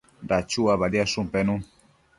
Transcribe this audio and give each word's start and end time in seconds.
Dachua 0.31 0.79
badiadshun 0.85 1.31
pennu 1.37 1.61